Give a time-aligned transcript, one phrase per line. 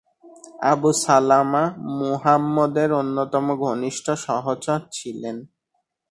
[0.63, 1.63] Abu Salama
[1.99, 5.37] মুহাম্মদের অন্যতম ঘনিষ্ঠ সহচর ছিলেন।